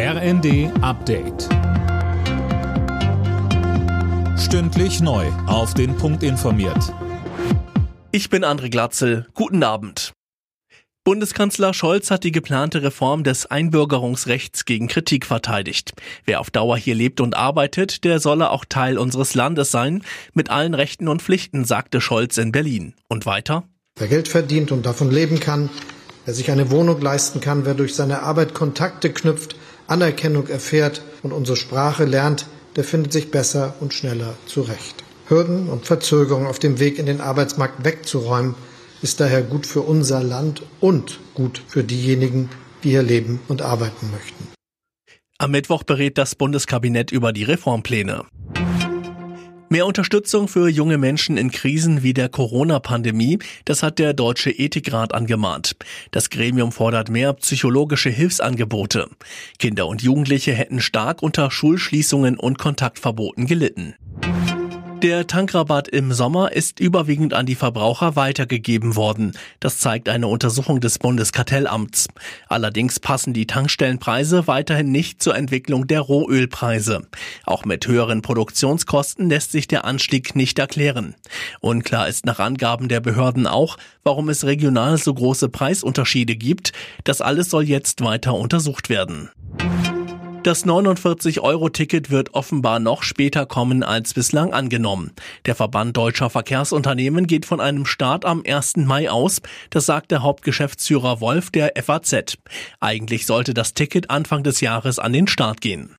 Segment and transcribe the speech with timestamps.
[0.00, 1.48] RND Update.
[4.38, 5.26] Stündlich neu.
[5.48, 6.94] Auf den Punkt informiert.
[8.12, 9.26] Ich bin André Glatzel.
[9.34, 10.12] Guten Abend.
[11.02, 15.94] Bundeskanzler Scholz hat die geplante Reform des Einbürgerungsrechts gegen Kritik verteidigt.
[16.24, 20.48] Wer auf Dauer hier lebt und arbeitet, der solle auch Teil unseres Landes sein, mit
[20.48, 22.94] allen Rechten und Pflichten, sagte Scholz in Berlin.
[23.08, 23.64] Und weiter?
[23.96, 25.70] Wer Geld verdient und davon leben kann,
[26.24, 29.56] wer sich eine Wohnung leisten kann, wer durch seine Arbeit Kontakte knüpft,
[29.88, 32.46] Anerkennung erfährt und unsere Sprache lernt,
[32.76, 35.02] der findet sich besser und schneller zurecht.
[35.26, 38.54] Hürden und Verzögerungen auf dem Weg in den Arbeitsmarkt wegzuräumen,
[39.02, 42.50] ist daher gut für unser Land und gut für diejenigen,
[42.84, 44.48] die hier leben und arbeiten möchten.
[45.38, 48.24] Am Mittwoch berät das Bundeskabinett über die Reformpläne.
[49.70, 55.12] Mehr Unterstützung für junge Menschen in Krisen wie der Corona-Pandemie, das hat der Deutsche Ethikrat
[55.12, 55.76] angemahnt.
[56.10, 59.10] Das Gremium fordert mehr psychologische Hilfsangebote.
[59.58, 63.94] Kinder und Jugendliche hätten stark unter Schulschließungen und Kontaktverboten gelitten.
[65.02, 69.32] Der Tankrabatt im Sommer ist überwiegend an die Verbraucher weitergegeben worden.
[69.60, 72.08] Das zeigt eine Untersuchung des Bundeskartellamts.
[72.48, 77.06] Allerdings passen die Tankstellenpreise weiterhin nicht zur Entwicklung der Rohölpreise.
[77.44, 81.14] Auch mit höheren Produktionskosten lässt sich der Anstieg nicht erklären.
[81.60, 86.72] Unklar ist nach Angaben der Behörden auch, warum es regional so große Preisunterschiede gibt.
[87.04, 89.30] Das alles soll jetzt weiter untersucht werden.
[90.44, 95.12] Das 49-Euro-Ticket wird offenbar noch später kommen als bislang angenommen.
[95.46, 98.76] Der Verband deutscher Verkehrsunternehmen geht von einem Start am 1.
[98.76, 99.42] Mai aus.
[99.70, 102.38] Das sagt der Hauptgeschäftsführer Wolf der FAZ.
[102.78, 105.96] Eigentlich sollte das Ticket Anfang des Jahres an den Start gehen.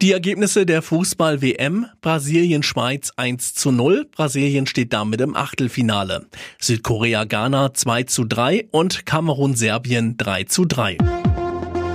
[0.00, 4.06] Die Ergebnisse der Fußball-WM Brasilien-Schweiz 1 zu 0.
[4.10, 6.26] Brasilien steht damit im Achtelfinale.
[6.58, 10.96] Südkorea-Ghana 2 zu 3 und Kamerun-Serbien 3 zu 3.